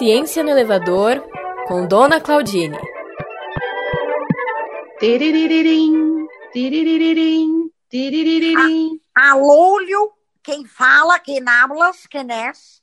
[0.00, 1.22] Ciência no Elevador,
[1.68, 2.74] com Dona Claudine.
[4.98, 8.98] Tiriririm, tiriririm, tiriririm.
[9.14, 10.10] Alôlio,
[10.42, 12.82] quem fala, quem hablas, quem és?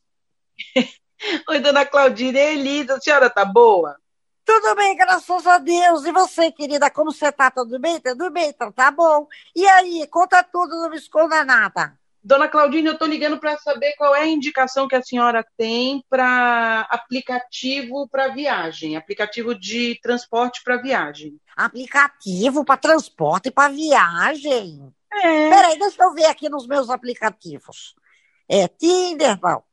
[1.49, 3.97] Oi, dona Claudine, é Elisa, a senhora tá boa?
[4.45, 6.05] Tudo bem, graças a Deus.
[6.05, 7.49] E você, querida, como você tá?
[7.49, 7.99] Tudo bem?
[7.99, 9.27] Tudo bem, então tá bom.
[9.55, 11.97] E aí, conta tudo, não me esconda nada.
[12.27, 16.03] Dona Claudine, eu estou ligando para saber qual é a indicação que a senhora tem
[16.09, 21.39] para aplicativo para viagem, aplicativo de transporte para viagem.
[21.55, 24.93] Aplicativo para transporte para viagem?
[25.09, 25.49] É.
[25.49, 27.95] Peraí, deixa eu ver aqui nos meus aplicativos.
[28.49, 29.63] É Tinder, não.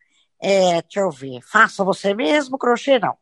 [0.40, 1.40] É, deixa eu ver.
[1.42, 3.18] Faça você mesmo, crochê, não.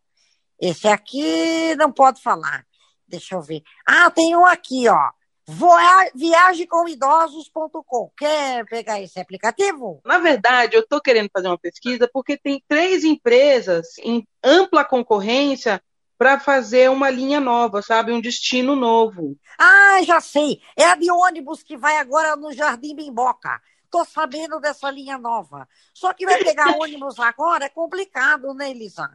[0.60, 2.66] Esse aqui não pode falar.
[3.08, 3.62] Deixa eu ver.
[3.86, 5.10] Ah, tem um aqui, ó
[5.48, 8.12] viagemcomidosos.com.
[8.16, 10.00] Quer pegar esse aplicativo?
[10.05, 15.83] Na verdade, eu estou querendo fazer uma pesquisa porque tem três empresas em ampla concorrência
[16.16, 18.12] para fazer uma linha nova, sabe?
[18.12, 19.36] Um destino novo.
[19.58, 20.61] Ah, já sei.
[20.77, 23.61] É a de ônibus que vai agora no Jardim Bimboca.
[23.91, 25.69] Tô sabendo dessa linha nova.
[25.92, 29.11] Só que vai pegar ônibus agora é complicado, né, Elisa?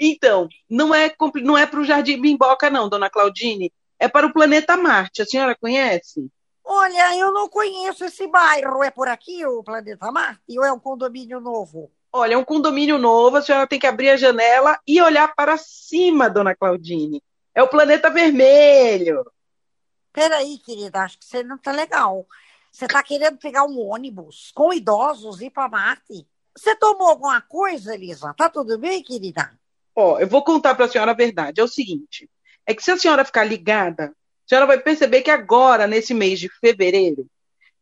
[0.00, 4.32] Então, não é, não é para o Jardim Bimboca, não, dona Claudine é para o
[4.32, 5.22] planeta Marte.
[5.22, 6.28] A senhora conhece?
[6.64, 8.82] Olha, eu não conheço esse bairro.
[8.82, 11.88] É por aqui o planeta Marte ou é um condomínio novo?
[12.12, 15.56] Olha, é um condomínio novo, a senhora tem que abrir a janela e olhar para
[15.56, 17.22] cima, dona Claudine.
[17.54, 19.24] É o planeta vermelho.
[20.12, 22.26] Peraí, querida, acho que você não tá legal.
[22.72, 26.26] Você tá querendo pegar um ônibus com idosos e ir para Marte?
[26.58, 28.34] Você tomou alguma coisa, Elisa?
[28.36, 29.56] Tá tudo bem, querida?
[29.94, 31.60] Ó, eu vou contar para a senhora a verdade.
[31.60, 32.28] É o seguinte:
[32.66, 36.38] é que se a senhora ficar ligada, a senhora vai perceber que agora, nesse mês
[36.38, 37.26] de fevereiro,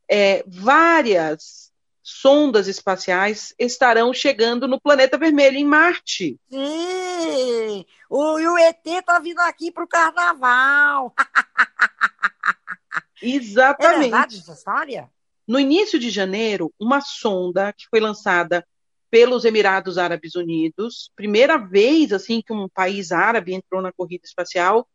[0.08, 1.70] é, várias
[2.02, 6.38] sondas espaciais estarão chegando no planeta vermelho, em Marte.
[6.50, 7.86] Sim!
[8.08, 11.14] O, o ET está vindo aqui para o carnaval.
[13.22, 13.96] Exatamente.
[13.96, 15.10] É verdade essa história?
[15.46, 18.66] No início de janeiro, uma sonda que foi lançada
[19.10, 24.86] pelos Emirados Árabes Unidos, primeira vez assim que um país árabe entrou na corrida espacial,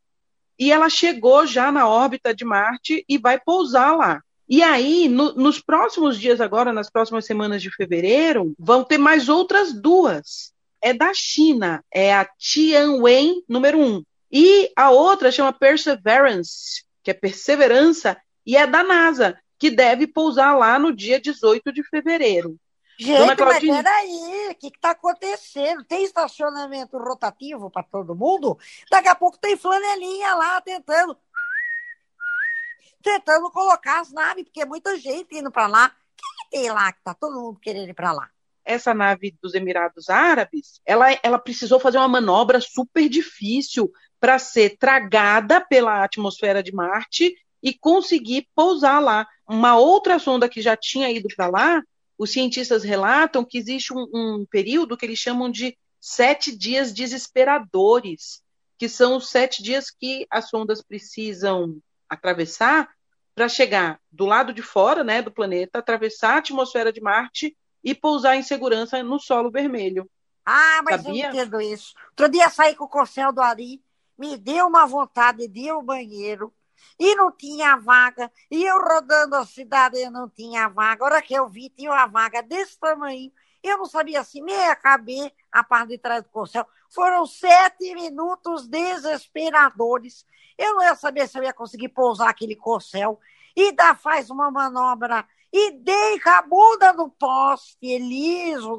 [0.57, 4.21] e ela chegou já na órbita de Marte e vai pousar lá.
[4.47, 9.27] E aí, no, nos próximos dias agora, nas próximas semanas de fevereiro, vão ter mais
[9.27, 10.53] outras duas.
[10.81, 14.03] É da China, é a Tianwen número um.
[14.31, 20.55] E a outra chama Perseverance, que é perseverança, e é da NASA, que deve pousar
[20.57, 22.55] lá no dia 18 de fevereiro.
[22.97, 25.83] Gente, mas peraí, o que está acontecendo?
[25.83, 28.57] Tem estacionamento rotativo para todo mundo?
[28.89, 31.17] Daqui a pouco tem flanelinha lá tentando
[33.03, 35.87] tentando colocar as naves, porque é muita gente indo para lá.
[35.87, 38.29] O que, que, tem lá que está todo mundo querendo ir para lá?
[38.63, 44.77] Essa nave dos Emirados Árabes, ela, ela precisou fazer uma manobra super difícil para ser
[44.77, 49.27] tragada pela atmosfera de Marte e conseguir pousar lá.
[49.47, 51.83] Uma outra sonda que já tinha ido para lá
[52.17, 58.41] os cientistas relatam que existe um, um período que eles chamam de sete dias desesperadores,
[58.77, 61.77] que são os sete dias que as sondas precisam
[62.09, 62.89] atravessar
[63.33, 67.93] para chegar do lado de fora né, do planeta, atravessar a atmosfera de Marte e
[67.93, 70.09] pousar em segurança no solo vermelho.
[70.45, 71.25] Ah, mas Sabia?
[71.25, 71.93] eu entendo isso.
[72.11, 73.81] Outro dia saí com o Corcel do Ari,
[74.17, 76.53] me deu uma vontade de ir ao banheiro
[76.99, 78.31] e não tinha vaga.
[78.49, 81.03] E eu rodando a cidade, eu não tinha vaga.
[81.03, 83.31] A hora que eu vi, tinha uma vaga desse tamanho.
[83.63, 86.67] Eu não sabia se me acabei a parte de trás do corcel.
[86.89, 90.25] Foram sete minutos desesperadores.
[90.57, 93.19] Eu não ia saber se eu ia conseguir pousar aquele corcel.
[93.55, 95.25] E dá, faz uma manobra
[95.57, 98.77] e dei com a bunda no poste, Eliso.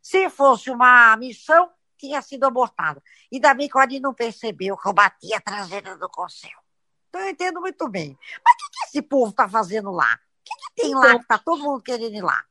[0.00, 3.02] Se fosse uma missão, tinha sido abortada.
[3.30, 6.63] Ainda bem que o Ari não percebeu que eu bati a traseira do corcel.
[7.14, 8.18] Então eu entendo muito bem.
[8.44, 10.18] Mas o que, que esse povo está fazendo lá?
[10.18, 12.42] O que, que tem então, lá que está todo mundo querendo ir lá?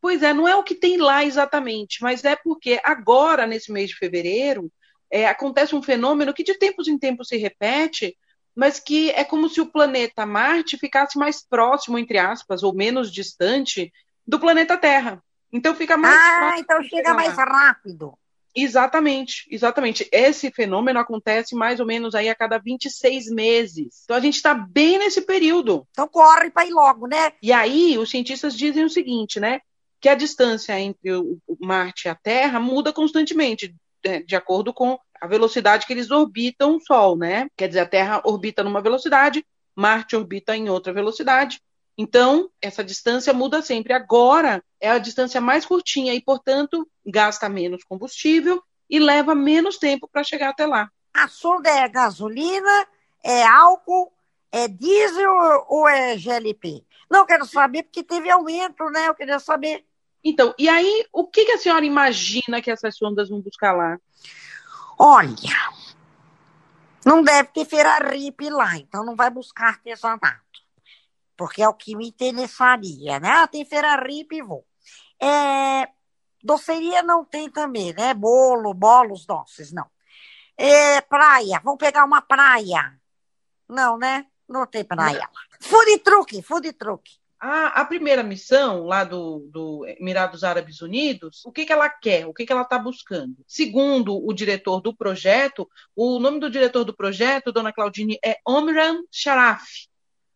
[0.00, 3.90] Pois é, não é o que tem lá exatamente, mas é porque agora, nesse mês
[3.90, 4.70] de fevereiro,
[5.10, 8.16] é, acontece um fenômeno que de tempos em tempos se repete,
[8.54, 13.12] mas que é como se o planeta Marte ficasse mais próximo, entre aspas, ou menos
[13.12, 13.92] distante
[14.24, 15.20] do planeta Terra.
[15.52, 16.16] Então fica mais.
[16.16, 18.16] Ah, então chega mais rápido.
[18.56, 20.08] Exatamente, exatamente.
[20.10, 24.02] Esse fenômeno acontece mais ou menos aí a cada 26 meses.
[24.04, 25.86] Então a gente está bem nesse período.
[25.90, 27.32] Então corre para ir logo, né?
[27.42, 29.60] E aí os cientistas dizem o seguinte, né?
[30.00, 34.20] Que a distância entre o Marte e a Terra muda constantemente, né?
[34.20, 37.48] de acordo com a velocidade que eles orbitam o Sol, né?
[37.56, 39.44] Quer dizer, a Terra orbita numa velocidade,
[39.74, 41.60] Marte orbita em outra velocidade.
[41.98, 43.92] Então, essa distância muda sempre.
[43.92, 50.08] Agora é a distância mais curtinha e, portanto, gasta menos combustível e leva menos tempo
[50.10, 50.90] para chegar até lá.
[51.14, 52.86] A sonda é gasolina,
[53.24, 54.12] é álcool,
[54.52, 56.84] é diesel ou é GLP?
[57.10, 59.08] Não quero saber porque teve aumento, né?
[59.08, 59.84] Eu queria saber.
[60.22, 63.98] Então, e aí, o que, que a senhora imagina que essas sondas vão buscar lá?
[64.98, 65.34] Olha,
[67.04, 70.65] não deve ter Ferraripe lá, então não vai buscar artesanato.
[71.36, 73.28] Porque é o que me interessaria, né?
[73.28, 74.64] Ah, tem Ferraripe, vou.
[75.20, 75.88] É,
[76.42, 78.14] doceria não tem também, né?
[78.14, 79.86] Bolo, bolos doces, não.
[80.56, 82.98] É, praia, vamos pegar uma praia.
[83.68, 84.26] Não, né?
[84.48, 85.30] Não tem praia lá.
[85.60, 87.10] Food truck, food truck.
[87.38, 92.26] A, a primeira missão lá do, do Emirados Árabes Unidos, o que, que ela quer?
[92.26, 93.36] O que, que ela está buscando?
[93.46, 99.02] Segundo o diretor do projeto, o nome do diretor do projeto, dona Claudine, é Omran
[99.12, 99.64] Sharaf.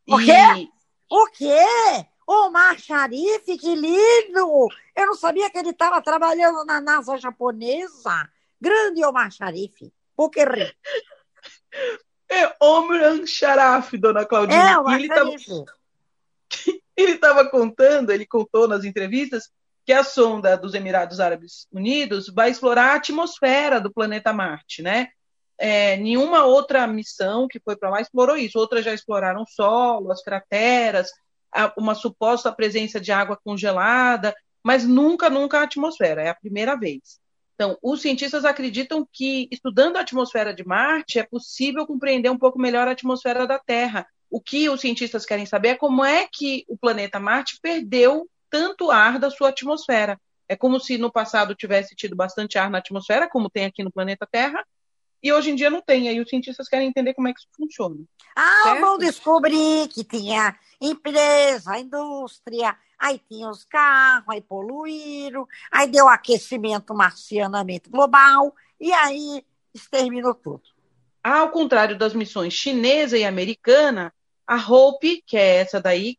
[0.06, 0.68] O quê?
[1.10, 2.06] O quê?
[2.24, 4.68] Omar Sharif, que lindo!
[4.94, 8.30] Eu não sabia que ele estava trabalhando na NASA japonesa.
[8.60, 9.92] Grande Omar Sharif.
[10.14, 10.76] Por que rir?
[12.30, 14.60] É Omran Sharaf, dona Claudine.
[14.60, 15.00] É, Omar
[16.96, 19.50] ele estava contando, ele contou nas entrevistas,
[19.84, 25.08] que a sonda dos Emirados Árabes Unidos vai explorar a atmosfera do planeta Marte, né?
[25.62, 28.58] É, nenhuma outra missão que foi para lá explorou isso.
[28.58, 31.10] Outras já exploraram o solo, as crateras,
[31.76, 36.22] uma suposta presença de água congelada, mas nunca, nunca a atmosfera.
[36.22, 37.20] É a primeira vez.
[37.54, 42.58] Então, os cientistas acreditam que, estudando a atmosfera de Marte, é possível compreender um pouco
[42.58, 44.06] melhor a atmosfera da Terra.
[44.30, 48.90] O que os cientistas querem saber é como é que o planeta Marte perdeu tanto
[48.90, 50.18] ar da sua atmosfera.
[50.48, 53.92] É como se no passado tivesse tido bastante ar na atmosfera, como tem aqui no
[53.92, 54.64] planeta Terra,
[55.22, 56.08] e hoje em dia não tem.
[56.08, 57.96] Aí os cientistas querem entender como é que isso funciona.
[58.34, 58.80] Ah, certo?
[58.80, 66.94] vão descobrir que tinha empresa, indústria, aí tinha os carros, aí poluíram, aí deu aquecimento
[66.94, 69.44] marcianamente global, e aí
[69.74, 70.62] exterminou tudo.
[71.22, 74.12] Ao contrário das missões chinesa e americana,
[74.46, 76.16] a Hope, que é essa daí,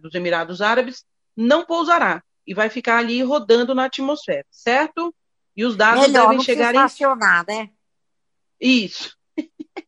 [0.00, 1.04] dos Emirados Árabes,
[1.36, 5.14] não pousará e vai ficar ali rodando na atmosfera, certo?
[5.56, 6.78] E os dados Melhor devem não chegar em...
[7.46, 7.70] né?
[8.60, 9.16] Isso.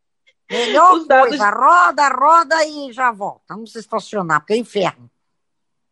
[0.51, 1.29] Melhor Os dados...
[1.29, 3.45] coisa, roda, roda e já volta.
[3.51, 5.11] Vamos estacionar, porque é inferno.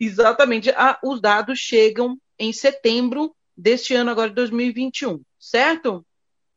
[0.00, 0.70] Exatamente.
[0.70, 6.05] Ah, os dados chegam em setembro deste ano, agora de 2021, certo?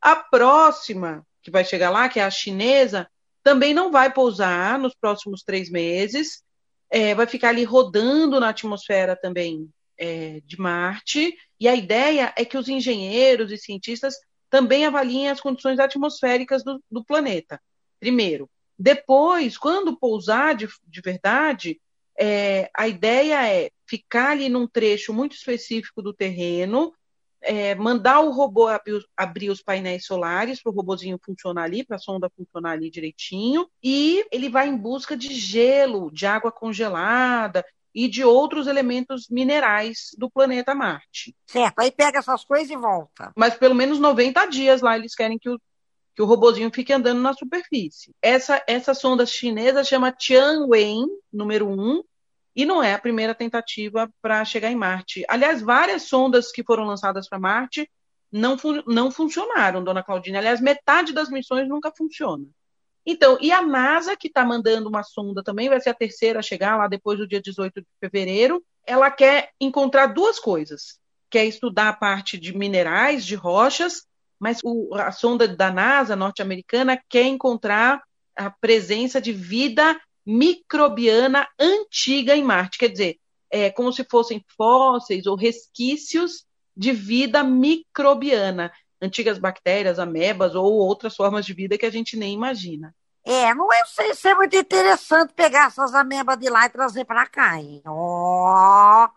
[0.00, 3.08] A próxima que vai chegar lá, que é a chinesa,
[3.42, 6.42] também não vai pousar nos próximos três meses.
[6.90, 11.34] É, vai ficar ali rodando na atmosfera também é, de Marte.
[11.58, 14.14] E a ideia é que os engenheiros e cientistas
[14.50, 17.60] também avaliem as condições atmosféricas do, do planeta,
[17.98, 18.50] primeiro.
[18.78, 21.80] Depois, quando pousar de, de verdade,
[22.18, 26.92] é, a ideia é ficar ali num trecho muito específico do terreno,
[27.42, 31.96] é, mandar o robô abrir, abrir os painéis solares para o robozinho funcionar ali, para
[31.96, 37.64] a sonda funcionar ali direitinho, e ele vai em busca de gelo, de água congelada,
[37.94, 41.34] e de outros elementos minerais do planeta Marte.
[41.46, 43.32] Certo, aí pega essas coisas e volta.
[43.36, 45.60] Mas pelo menos 90 dias lá eles querem que o,
[46.14, 48.14] que o robozinho fique andando na superfície.
[48.22, 52.02] Essa, essa sonda chinesa chama Tianwen, número 1,
[52.54, 55.24] e não é a primeira tentativa para chegar em Marte.
[55.28, 57.88] Aliás, várias sondas que foram lançadas para Marte
[58.30, 60.36] não, fun não funcionaram, dona Claudine.
[60.36, 62.44] Aliás, metade das missões nunca funciona.
[63.04, 66.42] Então, e a NASA, que está mandando uma sonda também, vai ser a terceira a
[66.42, 70.98] chegar lá depois do dia 18 de fevereiro, ela quer encontrar duas coisas.
[71.30, 74.04] Quer estudar a parte de minerais, de rochas,
[74.38, 78.02] mas o, a sonda da NASA norte-americana quer encontrar
[78.36, 82.78] a presença de vida microbiana antiga em Marte.
[82.78, 83.16] Quer dizer,
[83.50, 86.44] é como se fossem fósseis ou resquícios
[86.76, 92.34] de vida microbiana antigas bactérias, amebas ou outras formas de vida que a gente nem
[92.34, 92.94] imagina.
[93.24, 97.04] É, não é, sei se é muito interessante pegar essas amebas de lá e trazer
[97.04, 97.82] para cá, hein?
[97.86, 99.08] Ó, oh,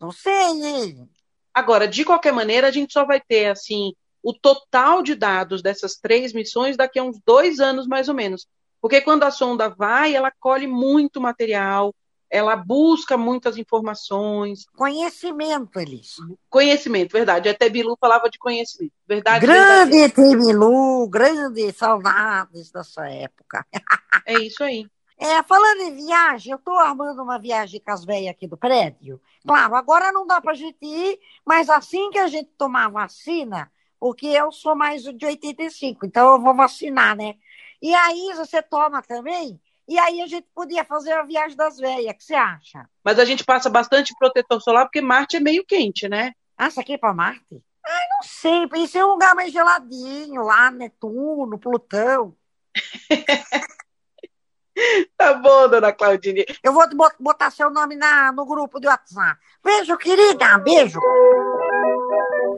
[0.00, 1.10] não sei, hein?
[1.52, 3.92] Agora, de qualquer maneira, a gente só vai ter, assim,
[4.22, 8.46] o total de dados dessas três missões daqui a uns dois anos, mais ou menos.
[8.80, 11.94] Porque quando a sonda vai, ela colhe muito material,
[12.30, 14.64] ela busca muitas informações.
[14.76, 16.16] Conhecimento, Elis.
[16.48, 17.48] Conhecimento, verdade.
[17.48, 18.92] Até Bilu falava de conhecimento.
[19.06, 19.44] Verdade.
[19.44, 20.36] Grande verdade.
[20.36, 23.66] Bilu, grande saudades dessa época.
[24.26, 24.86] É isso aí.
[25.18, 29.20] É, falando em viagem, eu estou armando uma viagem com as velhas aqui do prédio.
[29.46, 32.90] Claro, agora não dá para a gente ir, mas assim que a gente tomar a
[32.90, 37.34] vacina, porque eu sou mais de 85, então eu vou vacinar, né?
[37.82, 42.14] E aí você toma também e aí a gente podia fazer a viagem das velhas,
[42.14, 42.88] o que você acha?
[43.04, 46.32] Mas a gente passa bastante protetor solar porque Marte é meio quente, né?
[46.56, 47.60] Ah, isso aqui é para Marte?
[47.84, 52.36] Ai, não não sei, pensei em um lugar mais geladinho, lá, Netuno, Plutão.
[55.16, 56.44] tá bom, dona Claudine.
[56.62, 56.86] Eu vou
[57.18, 59.40] botar seu nome na, no grupo do WhatsApp.
[59.64, 61.00] Beijo, querida, beijo.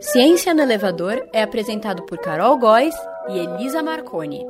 [0.00, 2.96] Ciência no Elevador é apresentado por Carol Góes
[3.28, 4.44] e Elisa Marconi.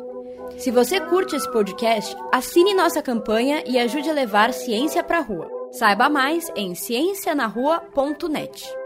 [0.59, 5.23] Se você curte esse podcast, assine nossa campanha e ajude a levar ciência para a
[5.23, 5.51] rua.
[5.73, 8.82] Saiba mais em ciencianarrua.net.